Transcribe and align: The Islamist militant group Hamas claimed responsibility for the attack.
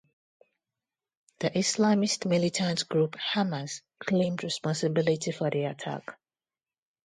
The 1.41 1.51
Islamist 1.51 2.25
militant 2.25 2.89
group 2.89 3.11
Hamas 3.17 3.81
claimed 3.99 4.43
responsibility 4.43 5.31
for 5.31 5.51
the 5.51 5.65
attack. 5.65 6.17